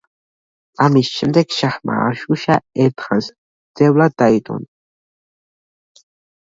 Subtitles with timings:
[0.85, 2.57] ამის შემდეგ შაჰმა არშუშა
[2.87, 4.69] ერთხანს მძევლად დაიტოვა.